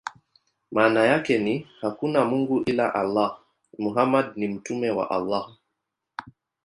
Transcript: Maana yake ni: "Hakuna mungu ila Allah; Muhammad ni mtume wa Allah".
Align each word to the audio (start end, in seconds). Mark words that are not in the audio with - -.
Maana 0.71 1.05
yake 1.05 1.37
ni: 1.37 1.67
"Hakuna 1.81 2.25
mungu 2.25 2.61
ila 2.65 2.95
Allah; 2.95 3.39
Muhammad 3.77 4.31
ni 4.35 4.47
mtume 4.47 4.89
wa 4.91 5.11
Allah". 5.11 5.55